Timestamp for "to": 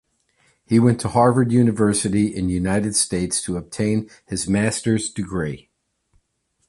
1.01-1.09, 3.43-3.55